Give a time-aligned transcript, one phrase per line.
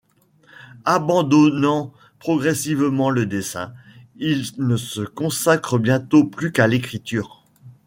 [0.85, 3.71] Abandonnant progressivement le dessin,
[4.17, 7.43] il ne se consacre bientôt plus qu’à l’écriture.